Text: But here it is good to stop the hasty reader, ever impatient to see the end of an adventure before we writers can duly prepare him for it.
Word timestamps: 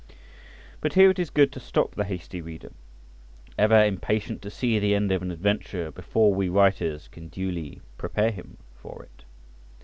But 0.81 0.93
here 0.93 1.11
it 1.11 1.19
is 1.19 1.29
good 1.29 1.51
to 1.51 1.59
stop 1.59 1.93
the 1.93 2.05
hasty 2.05 2.41
reader, 2.41 2.71
ever 3.55 3.83
impatient 3.85 4.41
to 4.41 4.49
see 4.49 4.79
the 4.79 4.95
end 4.95 5.11
of 5.11 5.21
an 5.21 5.29
adventure 5.29 5.91
before 5.91 6.33
we 6.33 6.49
writers 6.49 7.07
can 7.07 7.27
duly 7.27 7.81
prepare 7.99 8.31
him 8.31 8.57
for 8.73 9.03
it. 9.03 9.23